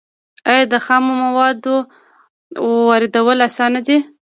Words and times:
آیا 0.49 0.63
د 0.73 0.75
خامو 0.85 1.13
موادو 1.23 1.75
واردول 2.89 3.39
اسانه 3.49 3.79
دي؟ 3.87 3.97